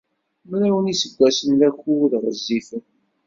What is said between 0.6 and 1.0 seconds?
n